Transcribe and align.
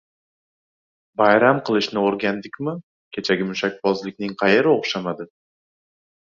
Bayram 1.21 1.59
qilishni 1.67 2.01
o‘rgandikmi? 2.05 2.75
Kechagi 3.19 3.49
mushakbozlikning 3.53 4.35
qayeri 4.43 4.75
o‘xshamadi? 4.77 5.33